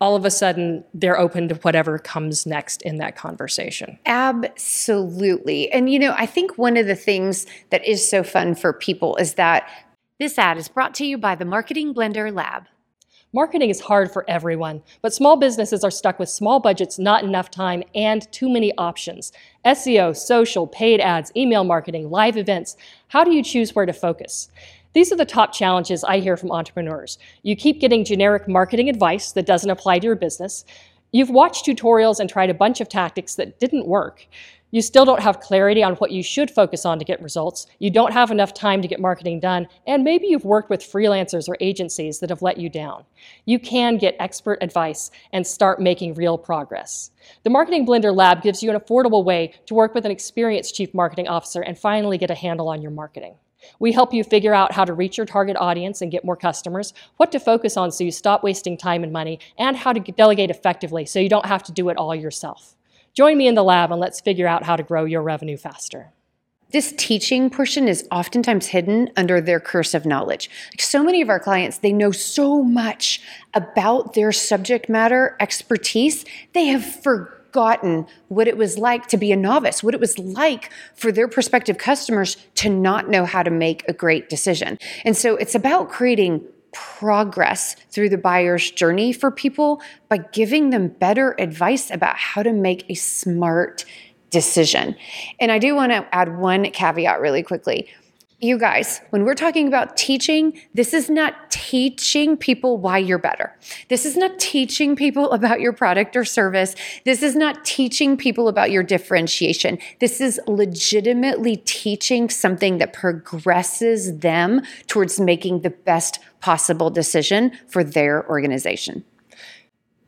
all 0.00 0.16
of 0.16 0.24
a 0.24 0.30
sudden 0.30 0.84
they're 0.94 1.18
open 1.18 1.48
to 1.48 1.54
whatever 1.56 1.98
comes 1.98 2.46
next 2.46 2.82
in 2.82 2.96
that 2.98 3.16
conversation. 3.16 3.98
Absolutely. 4.06 5.70
And 5.70 5.92
you 5.92 5.98
know, 5.98 6.14
I 6.16 6.26
think 6.26 6.56
one 6.56 6.76
of 6.76 6.86
the 6.86 6.96
things 6.96 7.46
that 7.70 7.84
is 7.86 8.08
so 8.08 8.22
fun 8.22 8.54
for 8.54 8.72
people 8.72 9.16
is 9.16 9.34
that 9.34 9.68
this 10.18 10.38
ad 10.38 10.58
is 10.58 10.68
brought 10.68 10.94
to 10.96 11.06
you 11.06 11.18
by 11.18 11.34
the 11.34 11.44
Marketing 11.44 11.94
Blender 11.94 12.32
Lab. 12.34 12.64
Marketing 13.32 13.70
is 13.70 13.78
hard 13.78 14.10
for 14.10 14.28
everyone, 14.28 14.82
but 15.02 15.14
small 15.14 15.36
businesses 15.36 15.84
are 15.84 15.90
stuck 15.90 16.18
with 16.18 16.28
small 16.28 16.58
budgets, 16.58 16.98
not 16.98 17.22
enough 17.22 17.48
time, 17.48 17.84
and 17.94 18.30
too 18.32 18.52
many 18.52 18.76
options. 18.76 19.30
SEO, 19.64 20.16
social, 20.16 20.66
paid 20.66 21.00
ads, 21.00 21.30
email 21.36 21.62
marketing, 21.62 22.10
live 22.10 22.36
events. 22.36 22.76
How 23.06 23.22
do 23.22 23.30
you 23.30 23.44
choose 23.44 23.72
where 23.72 23.86
to 23.86 23.92
focus? 23.92 24.48
These 24.94 25.12
are 25.12 25.16
the 25.16 25.24
top 25.24 25.52
challenges 25.52 26.02
I 26.02 26.18
hear 26.18 26.36
from 26.36 26.50
entrepreneurs. 26.50 27.18
You 27.44 27.54
keep 27.54 27.80
getting 27.80 28.04
generic 28.04 28.48
marketing 28.48 28.88
advice 28.88 29.30
that 29.30 29.46
doesn't 29.46 29.70
apply 29.70 30.00
to 30.00 30.06
your 30.06 30.16
business. 30.16 30.64
You've 31.12 31.30
watched 31.30 31.66
tutorials 31.66 32.20
and 32.20 32.30
tried 32.30 32.50
a 32.50 32.54
bunch 32.54 32.80
of 32.80 32.88
tactics 32.88 33.34
that 33.34 33.58
didn't 33.58 33.86
work. 33.86 34.26
You 34.72 34.82
still 34.82 35.04
don't 35.04 35.22
have 35.22 35.40
clarity 35.40 35.82
on 35.82 35.94
what 35.96 36.12
you 36.12 36.22
should 36.22 36.48
focus 36.48 36.86
on 36.86 37.00
to 37.00 37.04
get 37.04 37.20
results. 37.20 37.66
You 37.80 37.90
don't 37.90 38.12
have 38.12 38.30
enough 38.30 38.54
time 38.54 38.82
to 38.82 38.88
get 38.88 39.00
marketing 39.00 39.40
done. 39.40 39.66
And 39.86 40.04
maybe 40.04 40.28
you've 40.28 40.44
worked 40.44 40.70
with 40.70 40.80
freelancers 40.80 41.48
or 41.48 41.56
agencies 41.60 42.20
that 42.20 42.30
have 42.30 42.42
let 42.42 42.58
you 42.58 42.68
down. 42.68 43.04
You 43.46 43.58
can 43.58 43.98
get 43.98 44.14
expert 44.20 44.58
advice 44.62 45.10
and 45.32 45.44
start 45.44 45.80
making 45.80 46.14
real 46.14 46.38
progress. 46.38 47.10
The 47.42 47.50
Marketing 47.50 47.84
Blender 47.84 48.14
Lab 48.14 48.42
gives 48.42 48.62
you 48.62 48.70
an 48.70 48.78
affordable 48.78 49.24
way 49.24 49.54
to 49.66 49.74
work 49.74 49.92
with 49.92 50.04
an 50.04 50.12
experienced 50.12 50.76
chief 50.76 50.94
marketing 50.94 51.26
officer 51.26 51.62
and 51.62 51.76
finally 51.76 52.16
get 52.16 52.30
a 52.30 52.36
handle 52.36 52.68
on 52.68 52.80
your 52.80 52.92
marketing. 52.92 53.34
We 53.78 53.92
help 53.92 54.12
you 54.12 54.24
figure 54.24 54.54
out 54.54 54.72
how 54.72 54.84
to 54.84 54.92
reach 54.92 55.16
your 55.16 55.26
target 55.26 55.56
audience 55.58 56.02
and 56.02 56.10
get 56.10 56.24
more 56.24 56.36
customers, 56.36 56.92
what 57.16 57.32
to 57.32 57.40
focus 57.40 57.76
on 57.76 57.92
so 57.92 58.04
you 58.04 58.10
stop 58.10 58.42
wasting 58.42 58.76
time 58.76 59.02
and 59.02 59.12
money, 59.12 59.38
and 59.58 59.76
how 59.76 59.92
to 59.92 60.00
delegate 60.00 60.50
effectively 60.50 61.06
so 61.06 61.18
you 61.18 61.28
don't 61.28 61.46
have 61.46 61.62
to 61.64 61.72
do 61.72 61.88
it 61.88 61.96
all 61.96 62.14
yourself. 62.14 62.76
Join 63.14 63.36
me 63.36 63.48
in 63.48 63.54
the 63.54 63.64
lab 63.64 63.90
and 63.90 64.00
let's 64.00 64.20
figure 64.20 64.46
out 64.46 64.64
how 64.64 64.76
to 64.76 64.82
grow 64.82 65.04
your 65.04 65.22
revenue 65.22 65.56
faster. 65.56 66.12
This 66.72 66.94
teaching 66.96 67.50
portion 67.50 67.88
is 67.88 68.06
oftentimes 68.12 68.68
hidden 68.68 69.10
under 69.16 69.40
their 69.40 69.58
curse 69.58 69.92
of 69.92 70.06
knowledge. 70.06 70.48
Like 70.72 70.80
so 70.80 71.02
many 71.02 71.20
of 71.20 71.28
our 71.28 71.40
clients, 71.40 71.78
they 71.78 71.92
know 71.92 72.12
so 72.12 72.62
much 72.62 73.20
about 73.54 74.14
their 74.14 74.30
subject 74.30 74.88
matter 74.88 75.36
expertise, 75.40 76.24
they 76.52 76.66
have 76.66 76.84
forgotten 76.84 77.39
forgotten 77.50 78.06
what 78.28 78.46
it 78.46 78.56
was 78.56 78.78
like 78.78 79.08
to 79.08 79.16
be 79.16 79.32
a 79.32 79.36
novice, 79.36 79.82
what 79.82 79.92
it 79.92 80.00
was 80.00 80.16
like 80.18 80.70
for 80.94 81.10
their 81.10 81.26
prospective 81.26 81.78
customers 81.78 82.36
to 82.54 82.68
not 82.68 83.08
know 83.08 83.24
how 83.24 83.42
to 83.42 83.50
make 83.50 83.82
a 83.88 83.92
great 83.92 84.28
decision. 84.28 84.78
And 85.04 85.16
so 85.16 85.34
it's 85.34 85.56
about 85.56 85.88
creating 85.88 86.44
progress 86.72 87.74
through 87.90 88.08
the 88.08 88.18
buyer's 88.18 88.70
journey 88.70 89.12
for 89.12 89.32
people 89.32 89.82
by 90.08 90.18
giving 90.18 90.70
them 90.70 90.86
better 90.86 91.34
advice 91.40 91.90
about 91.90 92.16
how 92.16 92.44
to 92.44 92.52
make 92.52 92.84
a 92.88 92.94
smart 92.94 93.84
decision. 94.30 94.94
And 95.40 95.50
I 95.50 95.58
do 95.58 95.74
want 95.74 95.90
to 95.90 96.06
add 96.14 96.38
one 96.38 96.70
caveat 96.70 97.20
really 97.20 97.42
quickly 97.42 97.88
you 98.40 98.58
guys, 98.58 99.00
when 99.10 99.24
we're 99.24 99.34
talking 99.34 99.68
about 99.68 99.96
teaching, 99.96 100.58
this 100.72 100.94
is 100.94 101.10
not 101.10 101.50
teaching 101.50 102.36
people 102.36 102.78
why 102.78 102.96
you're 102.96 103.18
better. 103.18 103.54
This 103.88 104.06
is 104.06 104.16
not 104.16 104.38
teaching 104.38 104.96
people 104.96 105.30
about 105.40 105.60
your 105.60 105.72
product 105.72 106.16
or 106.16 106.24
service. 106.24 106.74
This 107.04 107.22
is 107.22 107.36
not 107.36 107.64
teaching 107.64 108.16
people 108.16 108.48
about 108.48 108.70
your 108.70 108.82
differentiation. 108.82 109.78
This 110.00 110.20
is 110.20 110.40
legitimately 110.46 111.58
teaching 111.58 112.30
something 112.30 112.78
that 112.78 112.92
progresses 112.92 114.18
them 114.18 114.62
towards 114.86 115.20
making 115.20 115.60
the 115.60 115.70
best 115.70 116.18
possible 116.40 116.88
decision 116.90 117.52
for 117.68 117.84
their 117.84 118.28
organization. 118.28 119.04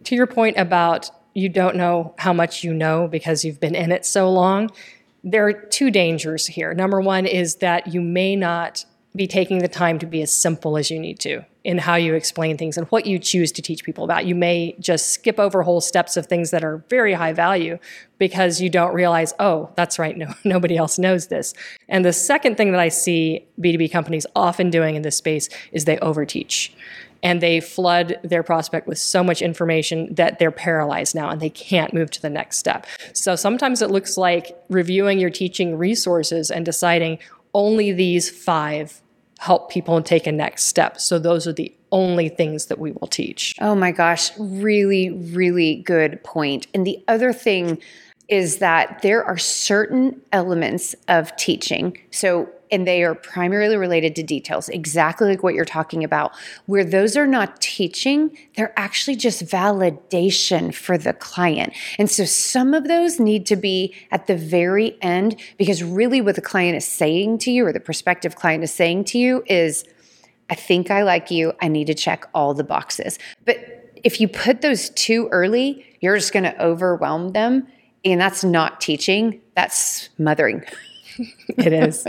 To 0.04 0.16
your 0.16 0.26
point 0.26 0.56
about 0.56 1.10
you 1.34 1.48
don't 1.48 1.76
know 1.76 2.14
how 2.18 2.32
much 2.32 2.62
you 2.62 2.74
know 2.74 3.08
because 3.08 3.44
you've 3.44 3.60
been 3.60 3.74
in 3.74 3.92
it 3.92 4.04
so 4.04 4.30
long 4.30 4.70
there 5.24 5.46
are 5.46 5.52
two 5.52 5.90
dangers 5.90 6.46
here. 6.46 6.74
Number 6.74 7.00
one 7.00 7.26
is 7.26 7.56
that 7.56 7.92
you 7.92 8.00
may 8.00 8.34
not 8.36 8.84
be 9.14 9.26
taking 9.26 9.58
the 9.58 9.68
time 9.68 9.98
to 9.98 10.06
be 10.06 10.22
as 10.22 10.32
simple 10.32 10.78
as 10.78 10.90
you 10.90 10.98
need 10.98 11.18
to 11.20 11.44
in 11.64 11.78
how 11.78 11.94
you 11.94 12.14
explain 12.14 12.56
things 12.56 12.76
and 12.76 12.86
what 12.88 13.06
you 13.06 13.18
choose 13.18 13.52
to 13.52 13.62
teach 13.62 13.84
people 13.84 14.04
about. 14.04 14.24
You 14.24 14.34
may 14.34 14.74
just 14.80 15.10
skip 15.10 15.38
over 15.38 15.62
whole 15.62 15.80
steps 15.82 16.16
of 16.16 16.26
things 16.26 16.50
that 16.50 16.64
are 16.64 16.78
very 16.88 17.12
high 17.12 17.32
value 17.32 17.78
because 18.18 18.60
you 18.60 18.70
don't 18.70 18.94
realize, 18.94 19.34
oh, 19.38 19.70
that's 19.76 19.98
right, 19.98 20.16
no, 20.16 20.32
nobody 20.44 20.76
else 20.76 20.98
knows 20.98 21.28
this. 21.28 21.54
And 21.88 22.04
the 22.04 22.12
second 22.12 22.56
thing 22.56 22.72
that 22.72 22.80
I 22.80 22.88
see 22.88 23.46
B2B 23.60 23.92
companies 23.92 24.26
often 24.34 24.70
doing 24.70 24.96
in 24.96 25.02
this 25.02 25.18
space 25.18 25.48
is 25.72 25.84
they 25.84 25.98
overteach 25.98 26.70
and 27.22 27.40
they 27.40 27.60
flood 27.60 28.18
their 28.22 28.42
prospect 28.42 28.86
with 28.86 28.98
so 28.98 29.22
much 29.22 29.42
information 29.42 30.14
that 30.14 30.38
they're 30.38 30.50
paralyzed 30.50 31.14
now 31.14 31.30
and 31.30 31.40
they 31.40 31.50
can't 31.50 31.94
move 31.94 32.10
to 32.10 32.22
the 32.22 32.30
next 32.30 32.58
step. 32.58 32.86
So 33.12 33.36
sometimes 33.36 33.82
it 33.82 33.90
looks 33.90 34.16
like 34.16 34.56
reviewing 34.68 35.18
your 35.18 35.30
teaching 35.30 35.78
resources 35.78 36.50
and 36.50 36.64
deciding 36.64 37.18
only 37.54 37.92
these 37.92 38.30
five 38.30 39.00
help 39.38 39.70
people 39.70 40.00
take 40.02 40.26
a 40.26 40.32
next 40.32 40.64
step. 40.64 41.00
So 41.00 41.18
those 41.18 41.46
are 41.46 41.52
the 41.52 41.74
only 41.90 42.28
things 42.28 42.66
that 42.66 42.78
we 42.78 42.92
will 42.92 43.08
teach. 43.08 43.54
Oh 43.60 43.74
my 43.74 43.90
gosh, 43.90 44.30
really, 44.38 45.10
really 45.10 45.82
good 45.82 46.22
point. 46.22 46.66
And 46.72 46.86
the 46.86 47.02
other 47.08 47.32
thing 47.32 47.80
is 48.28 48.58
that 48.58 49.02
there 49.02 49.24
are 49.24 49.36
certain 49.36 50.20
elements 50.32 50.94
of 51.08 51.34
teaching. 51.36 51.98
So 52.10 52.48
and 52.72 52.86
they 52.86 53.04
are 53.04 53.14
primarily 53.14 53.76
related 53.76 54.16
to 54.16 54.22
details, 54.22 54.68
exactly 54.70 55.28
like 55.28 55.42
what 55.42 55.54
you're 55.54 55.64
talking 55.64 56.02
about, 56.02 56.32
where 56.66 56.84
those 56.84 57.16
are 57.16 57.26
not 57.26 57.60
teaching, 57.60 58.36
they're 58.56 58.72
actually 58.78 59.14
just 59.14 59.44
validation 59.44 60.74
for 60.74 60.96
the 60.96 61.12
client. 61.12 61.74
And 61.98 62.10
so 62.10 62.24
some 62.24 62.72
of 62.72 62.88
those 62.88 63.20
need 63.20 63.44
to 63.46 63.56
be 63.56 63.94
at 64.10 64.26
the 64.26 64.36
very 64.36 64.96
end 65.02 65.38
because 65.58 65.84
really 65.84 66.22
what 66.22 66.34
the 66.34 66.40
client 66.40 66.76
is 66.76 66.86
saying 66.86 67.38
to 67.38 67.50
you 67.50 67.66
or 67.66 67.72
the 67.72 67.80
prospective 67.80 68.34
client 68.36 68.64
is 68.64 68.72
saying 68.72 69.04
to 69.04 69.18
you 69.18 69.44
is, 69.46 69.84
I 70.48 70.54
think 70.54 70.90
I 70.90 71.02
like 71.02 71.30
you. 71.30 71.52
I 71.60 71.68
need 71.68 71.86
to 71.86 71.94
check 71.94 72.26
all 72.34 72.54
the 72.54 72.64
boxes. 72.64 73.18
But 73.44 73.56
if 74.02 74.20
you 74.20 74.28
put 74.28 74.62
those 74.62 74.90
too 74.90 75.28
early, 75.30 75.84
you're 76.00 76.16
just 76.16 76.32
going 76.32 76.44
to 76.44 76.62
overwhelm 76.62 77.32
them. 77.32 77.68
And 78.04 78.20
that's 78.20 78.42
not 78.42 78.80
teaching, 78.80 79.40
that's 79.54 80.08
mothering. 80.18 80.64
it 81.58 81.72
is. 81.72 82.06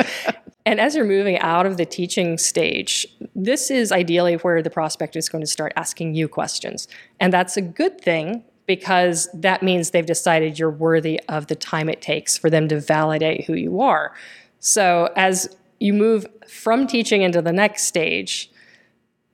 And 0.66 0.80
as 0.80 0.96
you're 0.96 1.06
moving 1.06 1.38
out 1.40 1.66
of 1.66 1.78
the 1.78 1.86
teaching 1.86 2.38
stage, 2.38 3.06
this 3.36 3.70
is 3.70 3.92
ideally 3.92 4.36
where 4.36 4.62
the 4.62 4.70
prospect 4.70 5.16
is 5.16 5.28
going 5.28 5.44
to 5.44 5.50
start 5.50 5.74
asking 5.76 6.16
you 6.16 6.28
questions. 6.28 6.88
And 7.20 7.34
that's 7.34 7.58
a 7.58 7.62
good 7.62 8.00
thing 8.00 8.44
because 8.66 9.30
that 9.34 9.62
means 9.62 9.92
they've 9.92 10.06
decided 10.06 10.58
you're 10.58 10.70
worthy 10.70 11.20
of 11.28 11.48
the 11.48 11.56
time 11.56 11.90
it 11.90 12.02
takes 12.02 12.38
for 12.38 12.50
them 12.50 12.68
to 12.70 12.80
validate 12.80 13.46
who 13.46 13.54
you 13.54 13.82
are. 13.82 14.14
So 14.60 15.10
as 15.18 15.54
you 15.80 15.94
move 15.94 16.26
from 16.48 16.88
teaching 16.88 17.24
into 17.24 17.42
the 17.42 17.52
next 17.52 17.84
stage, 17.84 18.50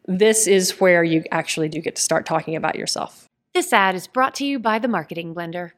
this 0.07 0.47
is 0.47 0.79
where 0.79 1.03
you 1.03 1.23
actually 1.31 1.69
do 1.69 1.79
get 1.79 1.95
to 1.95 2.01
start 2.01 2.25
talking 2.25 2.55
about 2.55 2.75
yourself. 2.75 3.27
This 3.53 3.71
ad 3.71 3.93
is 3.93 4.07
brought 4.07 4.33
to 4.35 4.45
you 4.45 4.57
by 4.57 4.79
the 4.79 4.88
Marketing 4.88 5.35
Blender. 5.35 5.71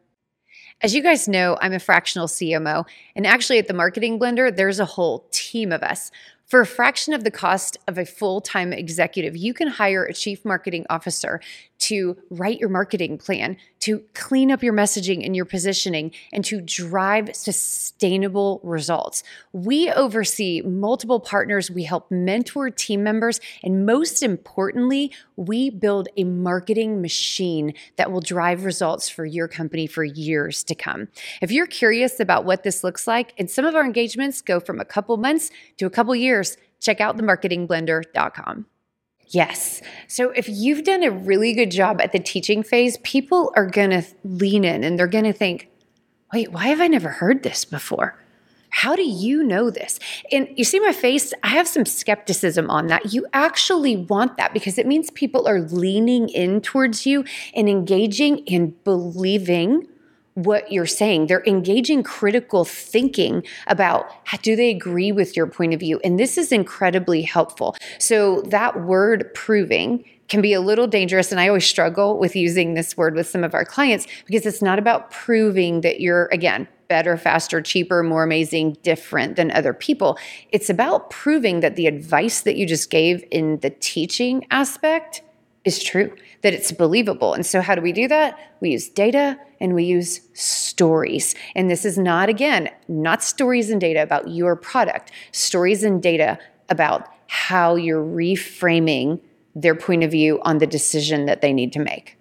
As 0.83 0.95
you 0.95 1.03
guys 1.03 1.27
know, 1.27 1.59
I'm 1.61 1.73
a 1.73 1.79
fractional 1.79 2.25
CMO, 2.25 2.87
and 3.15 3.27
actually 3.27 3.59
at 3.59 3.67
the 3.67 3.73
Marketing 3.73 4.17
Blender, 4.17 4.55
there's 4.55 4.79
a 4.79 4.85
whole 4.85 5.27
team 5.29 5.71
of 5.71 5.83
us. 5.83 6.09
For 6.47 6.59
a 6.59 6.65
fraction 6.65 7.13
of 7.13 7.23
the 7.23 7.29
cost 7.29 7.77
of 7.87 7.99
a 7.99 8.05
full 8.05 8.41
time 8.41 8.73
executive, 8.73 9.37
you 9.37 9.53
can 9.53 9.67
hire 9.67 10.03
a 10.03 10.13
chief 10.13 10.43
marketing 10.43 10.87
officer 10.89 11.39
to 11.81 12.15
write 12.29 12.59
your 12.59 12.69
marketing 12.69 13.17
plan, 13.17 13.57
to 13.79 14.03
clean 14.13 14.51
up 14.51 14.61
your 14.61 14.73
messaging 14.73 15.25
and 15.25 15.35
your 15.35 15.45
positioning, 15.45 16.11
and 16.31 16.45
to 16.45 16.61
drive 16.61 17.35
sustainable 17.35 18.61
results. 18.63 19.23
We 19.51 19.89
oversee 19.89 20.61
multiple 20.61 21.19
partners, 21.19 21.71
we 21.71 21.83
help 21.83 22.11
mentor 22.11 22.69
team 22.69 23.03
members, 23.03 23.41
and 23.63 23.85
most 23.85 24.21
importantly, 24.21 25.11
we 25.35 25.71
build 25.71 26.07
a 26.15 26.23
marketing 26.23 27.01
machine 27.01 27.73
that 27.95 28.11
will 28.11 28.21
drive 28.21 28.63
results 28.63 29.09
for 29.09 29.25
your 29.25 29.47
company 29.47 29.87
for 29.87 30.03
years 30.03 30.63
to 30.65 30.75
come. 30.75 31.07
If 31.41 31.51
you're 31.51 31.65
curious 31.65 32.19
about 32.19 32.45
what 32.45 32.63
this 32.63 32.83
looks 32.83 33.07
like, 33.07 33.33
and 33.39 33.49
some 33.49 33.65
of 33.65 33.75
our 33.75 33.83
engagements 33.83 34.41
go 34.41 34.59
from 34.59 34.79
a 34.79 34.85
couple 34.85 35.17
months 35.17 35.49
to 35.77 35.87
a 35.87 35.89
couple 35.89 36.15
years, 36.15 36.57
check 36.79 37.01
out 37.01 37.17
themarketingblender.com. 37.17 38.67
Yes. 39.31 39.81
So 40.07 40.31
if 40.31 40.49
you've 40.49 40.83
done 40.83 41.03
a 41.03 41.11
really 41.11 41.53
good 41.53 41.71
job 41.71 42.01
at 42.01 42.11
the 42.11 42.19
teaching 42.19 42.63
phase, 42.63 42.97
people 42.97 43.53
are 43.55 43.65
going 43.65 43.91
to 43.91 44.03
lean 44.25 44.65
in 44.65 44.83
and 44.83 44.99
they're 44.99 45.07
going 45.07 45.23
to 45.23 45.33
think, 45.33 45.69
wait, 46.33 46.51
why 46.51 46.67
have 46.67 46.81
I 46.81 46.87
never 46.87 47.09
heard 47.09 47.43
this 47.43 47.63
before? 47.63 48.17
How 48.71 48.95
do 48.95 49.03
you 49.03 49.43
know 49.43 49.69
this? 49.69 49.99
And 50.31 50.47
you 50.55 50.63
see 50.63 50.79
my 50.79 50.91
face? 50.91 51.33
I 51.43 51.49
have 51.49 51.67
some 51.67 51.85
skepticism 51.85 52.69
on 52.69 52.87
that. 52.87 53.13
You 53.13 53.25
actually 53.33 53.97
want 53.97 54.37
that 54.37 54.53
because 54.53 54.77
it 54.77 54.87
means 54.87 55.09
people 55.11 55.47
are 55.47 55.61
leaning 55.61 56.29
in 56.29 56.61
towards 56.61 57.05
you 57.05 57.23
and 57.53 57.69
engaging 57.69 58.43
and 58.49 58.81
believing 58.83 59.87
what 60.35 60.71
you're 60.71 60.85
saying. 60.85 61.27
They're 61.27 61.43
engaging 61.45 62.03
critical 62.03 62.65
thinking 62.65 63.43
about 63.67 64.11
do 64.41 64.55
they 64.55 64.69
agree 64.69 65.11
with 65.11 65.35
your 65.35 65.47
point 65.47 65.73
of 65.73 65.79
view? 65.79 65.99
And 66.03 66.19
this 66.19 66.37
is 66.37 66.51
incredibly 66.51 67.21
helpful. 67.21 67.75
So, 67.99 68.41
that 68.43 68.83
word 68.83 69.33
proving 69.33 70.05
can 70.31 70.41
be 70.41 70.53
a 70.53 70.61
little 70.61 70.87
dangerous. 70.87 71.31
And 71.31 71.41
I 71.41 71.49
always 71.49 71.65
struggle 71.65 72.17
with 72.17 72.37
using 72.37 72.73
this 72.73 72.95
word 72.95 73.15
with 73.15 73.27
some 73.27 73.43
of 73.43 73.53
our 73.53 73.65
clients 73.65 74.07
because 74.25 74.45
it's 74.45 74.61
not 74.61 74.79
about 74.79 75.11
proving 75.11 75.81
that 75.81 75.99
you're, 75.99 76.29
again, 76.31 76.69
better, 76.87 77.17
faster, 77.17 77.61
cheaper, 77.61 78.01
more 78.01 78.23
amazing, 78.23 78.77
different 78.81 79.35
than 79.35 79.51
other 79.51 79.73
people. 79.73 80.17
It's 80.49 80.69
about 80.69 81.09
proving 81.09 81.59
that 81.59 81.75
the 81.75 81.87
advice 81.87 82.41
that 82.41 82.55
you 82.55 82.65
just 82.65 82.89
gave 82.89 83.23
in 83.29 83.59
the 83.59 83.69
teaching 83.69 84.47
aspect 84.51 85.21
is 85.63 85.83
true, 85.83 86.15
that 86.41 86.53
it's 86.53 86.71
believable. 86.71 87.33
And 87.33 87.45
so, 87.45 87.61
how 87.61 87.75
do 87.75 87.81
we 87.81 87.91
do 87.91 88.07
that? 88.07 88.55
We 88.61 88.71
use 88.71 88.89
data 88.89 89.37
and 89.59 89.75
we 89.75 89.83
use 89.83 90.21
stories. 90.33 91.35
And 91.55 91.69
this 91.69 91.85
is 91.85 91.97
not, 91.97 92.29
again, 92.29 92.69
not 92.87 93.23
stories 93.23 93.69
and 93.69 93.79
data 93.79 94.01
about 94.01 94.29
your 94.29 94.55
product, 94.55 95.11
stories 95.31 95.83
and 95.83 96.01
data 96.01 96.39
about 96.69 97.07
how 97.27 97.75
you're 97.75 98.03
reframing 98.03 99.19
their 99.55 99.75
point 99.75 100.03
of 100.03 100.11
view 100.11 100.39
on 100.43 100.57
the 100.57 100.67
decision 100.67 101.25
that 101.25 101.41
they 101.41 101.53
need 101.53 101.73
to 101.73 101.79
make. 101.79 102.17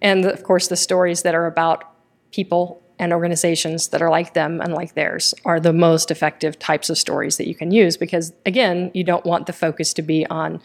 And 0.00 0.24
of 0.24 0.42
course, 0.44 0.68
the 0.68 0.76
stories 0.76 1.22
that 1.22 1.34
are 1.34 1.46
about 1.46 1.84
people 2.32 2.82
and 3.00 3.14
organizations 3.14 3.88
that 3.88 4.02
are 4.02 4.10
like 4.10 4.34
them 4.34 4.60
and 4.60 4.74
like 4.74 4.94
theirs 4.94 5.34
are 5.46 5.58
the 5.58 5.72
most 5.72 6.10
effective 6.10 6.58
types 6.58 6.90
of 6.90 6.98
stories 6.98 7.38
that 7.38 7.48
you 7.48 7.54
can 7.54 7.70
use 7.70 7.96
because, 7.96 8.32
again, 8.44 8.90
you 8.92 9.02
don't 9.02 9.24
want 9.24 9.46
the 9.46 9.52
focus 9.52 9.94
to 9.94 10.02
be 10.02 10.26
on 10.26 10.60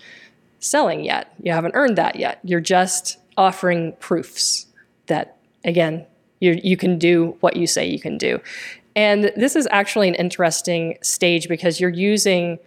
selling 0.65 1.03
yet. 1.03 1.33
You 1.41 1.51
haven't 1.51 1.75
earned 1.75 1.97
that 1.97 2.17
yet. 2.17 2.39
You're 2.43 2.61
just 2.61 3.17
offering 3.37 3.93
proofs 3.99 4.67
that, 5.07 5.37
again, 5.63 6.05
you, 6.39 6.77
can 6.77 6.99
do 6.99 7.35
what 7.39 7.55
you 7.55 7.65
say 7.65 7.87
you 7.87 7.99
can 7.99 8.17
do. 8.17 8.39
And 8.95 9.31
this 9.35 9.55
is 9.55 9.67
actually 9.71 10.07
an 10.07 10.15
interesting 10.15 10.97
stage 11.01 11.47
because 11.47 11.79
you're 11.79 11.89
using 11.89 12.59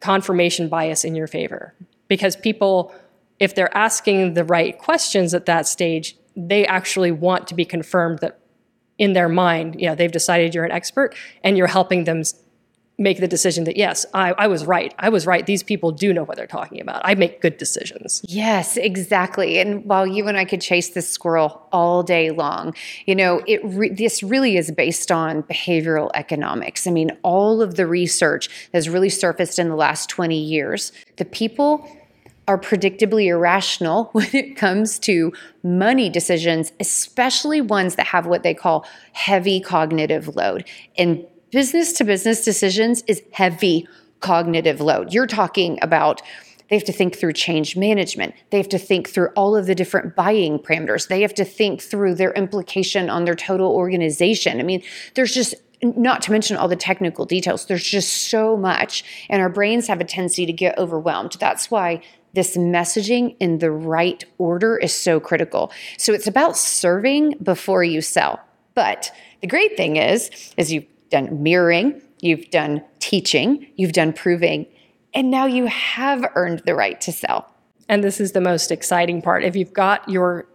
confirmation 0.00 0.68
bias 0.68 1.04
in 1.04 1.14
your 1.14 1.26
favor. 1.26 1.74
Because 2.08 2.36
people, 2.36 2.94
if 3.38 3.54
they're 3.54 3.76
asking 3.76 4.34
the 4.34 4.44
right 4.44 4.78
questions 4.78 5.34
at 5.34 5.46
that 5.46 5.66
stage, 5.66 6.16
they 6.36 6.66
actually 6.66 7.10
want 7.10 7.46
to 7.48 7.54
be 7.54 7.64
confirmed 7.64 8.20
that 8.20 8.38
in 8.98 9.12
their 9.12 9.28
mind, 9.28 9.80
you 9.80 9.88
know, 9.88 9.94
they've 9.94 10.12
decided 10.12 10.54
you're 10.54 10.64
an 10.64 10.72
expert 10.72 11.14
and 11.44 11.56
you're 11.56 11.66
helping 11.66 12.04
them 12.04 12.22
make 12.98 13.20
the 13.20 13.28
decision 13.28 13.64
that 13.64 13.76
yes 13.76 14.06
I, 14.14 14.32
I, 14.32 14.46
was 14.46 14.64
right. 14.64 14.94
I 14.98 15.08
was 15.08 15.26
right. 15.26 15.44
These 15.44 15.62
people 15.62 15.92
do 15.92 16.12
know 16.12 16.24
what 16.24 16.36
they're 16.36 16.46
talking 16.46 16.80
about. 16.80 17.02
I 17.04 17.14
make 17.14 17.40
good 17.40 17.58
decisions. 17.58 18.22
Yes 18.26 18.76
exactly. 18.76 19.58
And 19.58 19.84
while 19.84 20.06
you 20.06 20.26
and 20.28 20.36
i 20.36 20.44
could 20.44 20.60
chase 20.60 20.90
this 20.90 21.08
squirrel 21.08 21.66
all 21.72 22.02
day 22.02 22.30
long 22.30 22.74
you 23.06 23.14
know 23.14 23.42
it 23.46 23.60
re- 23.64 23.90
this 23.90 24.22
really 24.22 24.56
is 24.56 24.70
based 24.70 25.12
on 25.12 25.42
behavioral 25.44 26.10
economics. 26.14 26.86
I 26.86 26.90
mean 26.90 27.16
all 27.22 27.60
of 27.60 27.74
the 27.74 27.86
research 27.86 28.48
has 28.72 28.88
really 28.88 29.10
surfaced 29.10 29.58
in 29.58 29.68
the 29.68 29.76
last 29.76 30.08
20 30.08 30.38
years. 30.38 30.92
The 31.16 31.24
people 31.24 31.88
are 32.48 32.58
predictably 32.58 33.26
irrational 33.26 34.04
when 34.12 34.28
it 34.32 34.56
comes 34.56 34.98
to 35.00 35.32
money 35.62 36.08
decisions, 36.08 36.72
especially 36.80 37.60
ones 37.60 37.96
that 37.96 38.06
have 38.06 38.26
what 38.26 38.42
they 38.42 38.54
call 38.54 38.86
heavy 39.12 39.60
cognitive 39.60 40.34
load. 40.36 40.64
And 40.96 41.26
business 41.50 41.92
to 41.94 42.04
business 42.04 42.44
decisions 42.44 43.02
is 43.06 43.22
heavy 43.32 43.88
cognitive 44.20 44.80
load. 44.80 45.12
You're 45.12 45.26
talking 45.26 45.78
about 45.82 46.22
they 46.68 46.76
have 46.76 46.84
to 46.84 46.92
think 46.92 47.16
through 47.16 47.34
change 47.34 47.76
management. 47.76 48.34
They 48.50 48.56
have 48.56 48.68
to 48.70 48.78
think 48.78 49.08
through 49.08 49.28
all 49.36 49.54
of 49.54 49.66
the 49.66 49.74
different 49.74 50.16
buying 50.16 50.58
parameters. 50.58 51.06
They 51.08 51.22
have 51.22 51.34
to 51.34 51.44
think 51.44 51.80
through 51.80 52.16
their 52.16 52.32
implication 52.32 53.08
on 53.08 53.24
their 53.24 53.36
total 53.36 53.70
organization. 53.70 54.58
I 54.58 54.64
mean, 54.64 54.82
there's 55.14 55.32
just 55.32 55.54
not 55.82 56.22
to 56.22 56.32
mention 56.32 56.56
all 56.56 56.68
the 56.68 56.74
technical 56.74 57.24
details. 57.24 57.66
There's 57.66 57.84
just 57.84 58.28
so 58.28 58.56
much, 58.56 59.04
and 59.28 59.42
our 59.42 59.48
brains 59.48 59.86
have 59.86 60.00
a 60.00 60.04
tendency 60.04 60.46
to 60.46 60.52
get 60.52 60.76
overwhelmed. 60.78 61.36
That's 61.38 61.70
why 61.70 62.02
this 62.32 62.56
messaging 62.56 63.36
in 63.38 63.58
the 63.58 63.70
right 63.70 64.24
order 64.38 64.76
is 64.76 64.92
so 64.92 65.20
critical. 65.20 65.70
So 65.98 66.12
it's 66.12 66.26
about 66.26 66.56
serving 66.56 67.36
before 67.42 67.84
you 67.84 68.00
sell. 68.00 68.40
But 68.74 69.10
the 69.40 69.46
great 69.46 69.76
thing 69.76 69.96
is, 69.96 70.30
is 70.56 70.72
you 70.72 70.84
done 71.10 71.42
mirroring, 71.42 72.00
you've 72.20 72.50
done 72.50 72.82
teaching, 72.98 73.66
you've 73.76 73.92
done 73.92 74.12
proving, 74.12 74.66
and 75.14 75.30
now 75.30 75.46
you 75.46 75.66
have 75.66 76.24
earned 76.34 76.62
the 76.66 76.74
right 76.74 77.00
to 77.02 77.12
sell. 77.12 77.52
And 77.88 78.02
this 78.02 78.20
is 78.20 78.32
the 78.32 78.40
most 78.40 78.70
exciting 78.70 79.22
part. 79.22 79.44
If 79.44 79.56
you've 79.56 79.72
got 79.72 80.08
your 80.08 80.46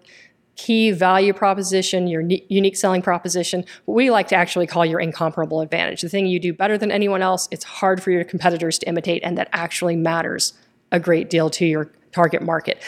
key 0.55 0.91
value 0.91 1.34
proposition, 1.34 2.08
your 2.08 2.22
unique 2.22 2.75
selling 2.75 3.01
proposition, 3.01 3.65
what 3.86 3.96
we 3.96 4.12
like 4.12 4.27
to 4.27 4.36
actually 4.36 4.67
call 4.67 4.86
your 4.86 5.00
incomparable 5.00 5.62
advantage, 5.62 6.01
the 6.01 6.10
thing 6.10 6.27
you 6.27 6.39
do 6.39 6.53
better 6.53 6.77
than 6.77 6.91
anyone 6.91 7.22
else, 7.22 7.48
it's 7.51 7.63
hard 7.63 8.03
for 8.03 8.12
your 8.12 8.24
competitors 8.24 8.77
to 8.79 8.88
imitate, 8.88 9.24
and 9.24 9.38
that 9.38 9.50
actually 9.53 9.96
matters 9.96 10.53
a 10.91 11.00
great 11.00 11.29
deal 11.29 11.50
to 11.50 11.65
your 11.65 11.89
target 12.12 12.41
market 12.41 12.81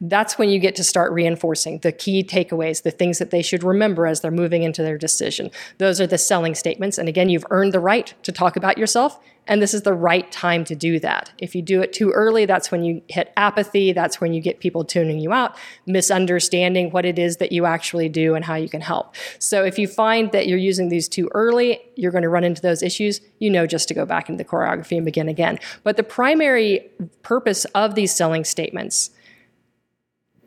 that's 0.00 0.38
when 0.38 0.48
you 0.48 0.58
get 0.58 0.76
to 0.76 0.84
start 0.84 1.12
reinforcing 1.12 1.78
the 1.78 1.92
key 1.92 2.22
takeaways, 2.22 2.82
the 2.82 2.90
things 2.90 3.18
that 3.18 3.30
they 3.30 3.42
should 3.42 3.62
remember 3.62 4.06
as 4.06 4.20
they're 4.20 4.30
moving 4.30 4.62
into 4.62 4.82
their 4.82 4.98
decision. 4.98 5.50
Those 5.78 6.00
are 6.00 6.06
the 6.06 6.18
selling 6.18 6.54
statements. 6.54 6.98
And 6.98 7.08
again, 7.08 7.28
you've 7.28 7.46
earned 7.50 7.72
the 7.72 7.80
right 7.80 8.14
to 8.22 8.32
talk 8.32 8.56
about 8.56 8.78
yourself, 8.78 9.18
and 9.48 9.62
this 9.62 9.72
is 9.74 9.82
the 9.82 9.94
right 9.94 10.30
time 10.30 10.64
to 10.66 10.74
do 10.76 11.00
that. 11.00 11.32
If 11.38 11.54
you 11.54 11.62
do 11.62 11.80
it 11.80 11.92
too 11.92 12.10
early, 12.10 12.44
that's 12.44 12.70
when 12.70 12.84
you 12.84 13.02
hit 13.08 13.32
apathy, 13.36 13.92
that's 13.92 14.20
when 14.20 14.34
you 14.34 14.40
get 14.40 14.60
people 14.60 14.84
tuning 14.84 15.18
you 15.18 15.32
out, 15.32 15.56
misunderstanding 15.86 16.90
what 16.90 17.06
it 17.06 17.18
is 17.18 17.38
that 17.38 17.50
you 17.50 17.64
actually 17.64 18.08
do 18.08 18.34
and 18.34 18.44
how 18.44 18.54
you 18.54 18.68
can 18.68 18.82
help. 18.82 19.16
So 19.38 19.64
if 19.64 19.78
you 19.78 19.88
find 19.88 20.30
that 20.32 20.46
you're 20.46 20.58
using 20.58 20.90
these 20.90 21.08
too 21.08 21.30
early, 21.32 21.80
you're 21.96 22.12
going 22.12 22.22
to 22.22 22.28
run 22.28 22.44
into 22.44 22.60
those 22.60 22.82
issues, 22.82 23.20
you 23.38 23.50
know 23.50 23.66
just 23.66 23.88
to 23.88 23.94
go 23.94 24.04
back 24.04 24.28
into 24.28 24.42
the 24.42 24.48
choreography 24.48 24.96
and 24.96 25.04
begin 25.04 25.28
again. 25.28 25.58
But 25.82 25.96
the 25.96 26.02
primary 26.02 26.88
purpose 27.22 27.64
of 27.66 27.94
these 27.94 28.14
selling 28.14 28.44
statements 28.44 29.10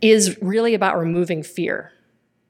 is 0.01 0.37
really 0.41 0.73
about 0.73 0.97
removing 0.97 1.43
fear. 1.43 1.91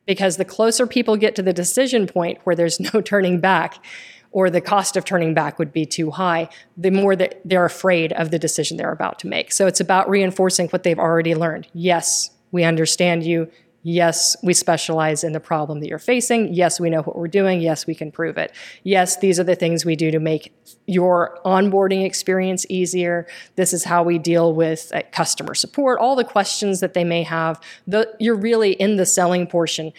Because 0.05 0.37
the 0.37 0.45
closer 0.45 0.87
people 0.87 1.15
get 1.15 1.35
to 1.35 1.41
the 1.41 1.53
decision 1.53 2.07
point 2.07 2.39
where 2.43 2.55
there's 2.55 2.79
no 2.79 3.01
turning 3.05 3.39
back, 3.39 3.83
or 4.31 4.49
the 4.49 4.61
cost 4.61 4.95
of 4.95 5.03
turning 5.03 5.33
back 5.33 5.59
would 5.59 5.73
be 5.73 5.85
too 5.85 6.11
high, 6.11 6.49
the 6.77 6.89
more 6.89 7.15
that 7.15 7.41
they're 7.43 7.65
afraid 7.65 8.13
of 8.13 8.31
the 8.31 8.39
decision 8.39 8.77
they're 8.77 8.91
about 8.91 9.19
to 9.19 9.27
make. 9.27 9.51
So 9.51 9.67
it's 9.67 9.81
about 9.81 10.09
reinforcing 10.09 10.69
what 10.69 10.83
they've 10.83 10.97
already 10.97 11.35
learned. 11.35 11.67
Yes, 11.73 12.31
we 12.51 12.63
understand 12.63 13.23
you. 13.23 13.51
Yes, 13.83 14.35
we 14.43 14.53
specialize 14.53 15.23
in 15.23 15.31
the 15.33 15.39
problem 15.39 15.79
that 15.79 15.87
you're 15.87 15.97
facing. 15.97 16.53
Yes, 16.53 16.79
we 16.79 16.89
know 16.89 17.01
what 17.01 17.17
we're 17.17 17.27
doing. 17.27 17.61
Yes, 17.61 17.87
we 17.87 17.95
can 17.95 18.11
prove 18.11 18.37
it. 18.37 18.51
Yes, 18.83 19.17
these 19.17 19.39
are 19.39 19.43
the 19.43 19.55
things 19.55 19.85
we 19.85 19.95
do 19.95 20.11
to 20.11 20.19
make 20.19 20.53
your 20.85 21.39
onboarding 21.45 22.05
experience 22.05 22.65
easier. 22.69 23.27
This 23.55 23.73
is 23.73 23.83
how 23.83 24.03
we 24.03 24.19
deal 24.19 24.53
with 24.53 24.91
uh, 24.93 25.01
customer 25.11 25.55
support, 25.55 25.99
all 25.99 26.15
the 26.15 26.23
questions 26.23 26.79
that 26.79 26.93
they 26.93 27.03
may 27.03 27.23
have. 27.23 27.59
The, 27.87 28.13
you're 28.19 28.35
really 28.35 28.73
in 28.73 28.97
the 28.97 29.05
selling 29.05 29.47
portion, 29.47 29.93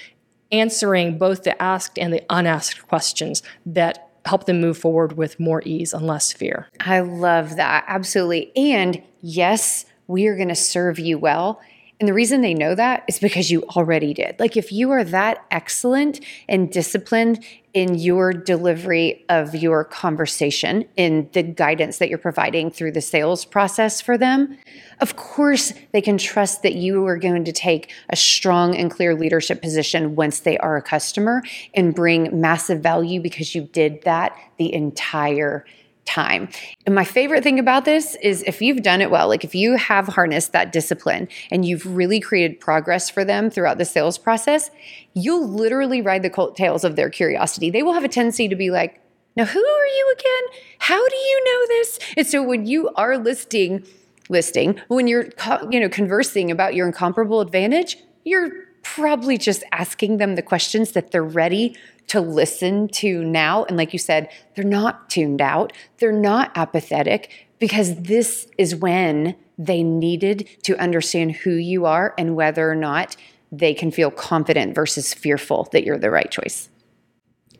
answering 0.53 1.19
both 1.19 1.43
the 1.43 1.61
asked 1.61 1.99
and 1.99 2.13
the 2.13 2.23
unasked 2.31 2.87
questions 2.87 3.43
that 3.67 4.11
help 4.25 4.47
them 4.47 4.61
move 4.61 4.79
forward 4.79 5.17
with 5.17 5.41
more 5.41 5.63
ease 5.65 5.93
and 5.93 6.07
less 6.07 6.33
fear. 6.33 6.69
I 6.79 7.01
love 7.01 7.57
that. 7.57 7.85
Absolutely. 7.89 8.53
And 8.55 9.03
yes, 9.21 9.87
we 10.07 10.27
are 10.29 10.37
going 10.37 10.49
to 10.49 10.55
serve 10.55 11.01
you 11.01 11.19
well 11.19 11.61
And 12.03 12.09
the 12.09 12.15
reason 12.15 12.41
they 12.41 12.53
know 12.53 12.75
that 12.75 13.05
is 13.07 13.21
because 13.21 13.49
you 13.49 13.63
already 13.77 14.13
did. 14.13 14.41
Like 14.41 14.57
if 14.57 14.73
you 14.73 14.91
are 14.91 15.05
that 15.05 15.47
excellent 15.53 16.19
and 16.49 16.69
disciplined 16.69 17.45
in 17.75 17.95
your 17.95 18.33
delivery 18.33 19.25
of 19.29 19.55
your 19.55 19.85
conversation, 19.85 20.85
in 20.97 21.31
the 21.33 21.45
guidance 21.45 21.99
that 21.99 22.09
you're 22.09 22.19
providing 22.19 22.73
through 22.73 22.91
the 22.91 23.01
sales 23.01 23.45
process 23.45 24.01
for 24.01 24.19
them, 24.19 24.59
of 25.01 25.15
course 25.15 25.75
they 25.93 26.01
can 26.01 26.19
trust 26.19 26.65
that 26.65 26.75
you 26.75 27.07
are 27.07 27.19
going 27.19 27.45
to 27.45 27.53
take 27.53 27.93
a 28.11 28.17
strong 28.17 28.75
and 28.75 28.91
clear 28.91 29.15
leadership 29.15 29.63
position 29.63 30.17
once 30.17 30.41
they 30.41 30.59
are 30.59 30.77
a 30.77 30.83
customer 30.83 31.41
and 31.73 31.95
bring 31.95 32.41
massive 32.41 32.81
value 32.81 33.21
because 33.21 33.55
you 33.55 33.63
did 33.63 34.03
that 34.03 34.37
the 34.59 34.75
entire 34.75 35.65
time. 36.05 36.49
And 36.85 36.95
my 36.95 37.05
favorite 37.05 37.43
thing 37.43 37.59
about 37.59 37.85
this 37.85 38.17
is 38.23 38.43
if 38.47 38.61
you've 38.61 38.83
done 38.83 39.01
it 39.01 39.11
well, 39.11 39.29
like 39.29 39.45
if 39.45 39.55
you 39.55 39.77
have 39.77 40.09
harnessed 40.09 40.53
that 40.53 40.73
discipline 40.73 41.29
and 41.51 41.65
you've 41.65 41.87
really 41.87 42.21
created 42.21 42.61
progress 42.61 43.09
for 43.09 43.25
them 43.25 43.51
throughout 43.51 43.79
the 43.79 43.85
sales 43.85 44.19
process, 44.19 44.71
you'll 45.15 45.49
literally 45.49 46.03
ride 46.03 46.23
the 46.23 46.31
coattails 46.31 46.85
of 46.85 46.97
their 46.97 47.09
curiosity. 47.09 47.71
They 47.71 47.83
will 47.83 47.93
have 47.93 48.05
a 48.05 48.09
tendency 48.09 48.49
to 48.49 48.57
be 48.57 48.71
like, 48.71 49.01
now 49.37 49.45
who 49.45 49.65
are 49.65 49.87
you 49.87 50.15
again? 50.19 50.61
How 50.79 51.09
do 51.09 51.17
you 51.17 51.45
know 51.45 51.67
this? 51.69 51.99
And 52.17 52.27
so 52.27 52.43
when 52.43 52.67
you 52.67 52.91
are 52.97 53.17
listing, 53.17 53.87
listing, 54.29 54.81
when 54.89 55.07
you're 55.07 55.29
you 55.71 55.81
know 55.81 55.89
conversing 55.89 56.51
about 56.51 56.75
your 56.75 56.87
incomparable 56.87 57.41
advantage, 57.41 57.97
you're 58.25 58.51
probably 58.83 59.39
just 59.39 59.65
asking 59.73 60.19
them 60.19 60.35
the 60.35 60.43
questions 60.43 60.93
that 60.93 61.11
they're 61.11 61.23
ready 61.23 61.77
to 62.09 62.21
listen 62.21 62.89
to 62.89 63.25
now. 63.25 63.65
And 63.65 63.77
like 63.77 63.93
you 63.93 63.99
said, 63.99 64.29
they're 64.55 64.65
not 64.65 65.09
tuned 65.09 65.41
out, 65.41 65.73
they're 65.99 66.13
not 66.13 66.53
apathetic 66.57 67.49
because 67.59 67.95
this 67.95 68.49
is 68.59 68.75
when 68.75 69.37
they 69.57 69.83
needed 69.83 70.49
to 70.65 70.77
understand 70.79 71.33
who 71.33 71.53
you 71.53 71.87
are 71.87 72.15
and 72.19 72.35
whether 72.35 72.71
or 72.71 72.75
not 72.75 73.17
they 73.53 73.75
can 73.75 73.91
feel 73.91 74.11
confident 74.11 74.75
versus 74.75 75.15
fearful 75.15 75.69
that 75.73 75.85
you're 75.85 75.99
the 75.99 76.11
right 76.11 76.31
choice. 76.31 76.69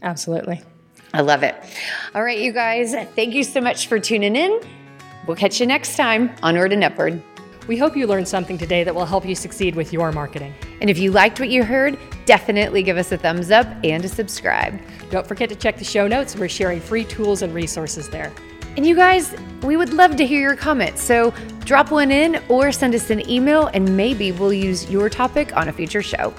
Absolutely. 0.03 0.61
I 1.15 1.21
love 1.21 1.43
it. 1.43 1.55
All 2.15 2.23
right, 2.23 2.39
you 2.39 2.53
guys, 2.53 2.95
thank 3.15 3.35
you 3.35 3.45
so 3.45 3.61
much 3.61 3.87
for 3.87 4.01
tuning 4.01 4.35
in. 4.35 4.61
We'll 5.27 5.37
catch 5.37 5.61
you 5.61 5.67
next 5.67 5.97
time. 5.97 6.35
Onward 6.43 6.73
and 6.73 6.83
upward. 6.83 7.23
We 7.69 7.77
hope 7.77 7.97
you 7.97 8.09
learned 8.09 8.27
something 8.27 8.59
today 8.59 8.83
that 8.83 8.95
will 8.95 9.07
help 9.07 9.25
you 9.25 9.37
succeed 9.37 9.77
with 9.77 9.93
your 9.93 10.11
marketing. 10.11 10.53
And 10.81 10.91
if 10.91 10.99
you 10.99 11.13
liked 11.13 11.39
what 11.39 11.49
you 11.49 11.63
heard, 11.63 11.97
definitely 12.25 12.83
give 12.83 12.97
us 12.97 13.13
a 13.13 13.17
thumbs 13.17 13.53
up 13.53 13.69
and 13.85 14.05
a 14.05 14.09
subscribe. 14.09 14.81
Don't 15.11 15.27
forget 15.27 15.49
to 15.51 15.55
check 15.55 15.79
the 15.79 15.85
show 15.85 16.09
notes. 16.09 16.35
We're 16.35 16.49
sharing 16.49 16.81
free 16.81 17.05
tools 17.05 17.43
and 17.43 17.55
resources 17.55 18.09
there. 18.09 18.33
And 18.77 18.85
you 18.85 18.97
guys, 18.97 19.35
we 19.63 19.77
would 19.77 19.93
love 19.93 20.17
to 20.17 20.27
hear 20.27 20.41
your 20.41 20.57
comments. 20.57 21.03
So 21.03 21.33
drop 21.61 21.93
one 21.93 22.11
in 22.11 22.43
or 22.49 22.73
send 22.73 22.95
us 22.95 23.11
an 23.11 23.29
email, 23.31 23.69
and 23.69 23.97
maybe 23.97 24.33
we'll 24.33 24.53
use 24.53 24.91
your 24.91 25.09
topic 25.09 25.57
on 25.57 25.69
a 25.69 25.73
future 25.73 26.03
show. 26.03 26.35